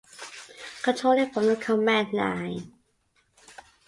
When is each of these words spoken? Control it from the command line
Control 0.81 1.19
it 1.19 1.31
from 1.31 1.45
the 1.45 1.55
command 1.55 2.11
line 2.11 2.73